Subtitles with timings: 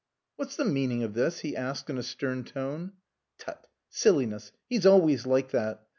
[0.35, 2.93] "What's the meaning of this?" he asked in a stern tone.
[3.37, 3.67] "Tut!
[3.87, 4.51] Silliness.
[4.67, 5.83] He's always like that."